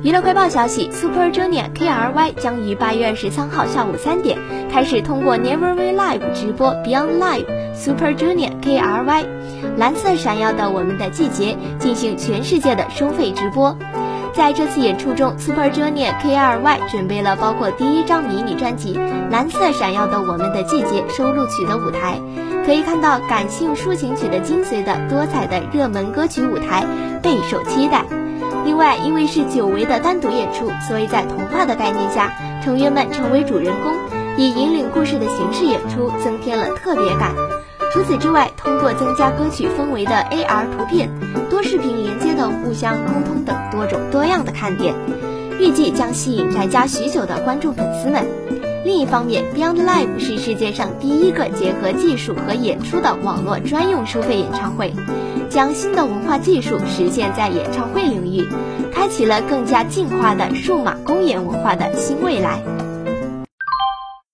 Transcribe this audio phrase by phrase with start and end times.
[0.00, 4.38] 娱乐快报消息，Super Junior K.R.Y 将于八月二十三号下午三点
[4.70, 9.26] 开始通过 Never Will Live 直播 Beyond Live Super Junior K.R.Y
[9.76, 13.76] 蓝色闪耀的我们的季节进行全世界的收费直播。
[14.32, 18.94] 在这次演出中，Super Junior K.R.Y 准备了包括第一张迷你专辑
[19.32, 22.20] 《蓝色闪耀的我们的季节》收录曲的舞台，
[22.64, 26.86] 可以看到感性抒情曲的精髓的多彩的热门歌曲舞台
[27.20, 28.04] 备受期待。
[28.68, 32.30] 另外，因为是久违的单独演出，所以在童话的概念下，
[32.62, 33.94] 成员们成为主人公，
[34.36, 37.32] 以引领故事的形式演出，增添了特别感。
[37.94, 41.08] 除此之外，通过增加歌曲氛围的 AR 图片、
[41.48, 44.94] 多视频连接的互相沟通等多种多样的看点，
[45.58, 48.22] 预计将吸引宅家许久的观众粉丝们。
[48.84, 54.92] 另一方面，Beyond Live 是世界上第一个结合技术和演出的网络专用收费演唱会。
[55.50, 58.46] 将新的文化技术实现在演唱会领域，
[58.92, 62.62] 开启了更加进化的数码公演文化的新未来。